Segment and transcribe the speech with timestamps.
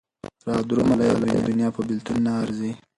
[0.45, 2.71] را درومه لالیه دونيا په بېلتون نه ارځي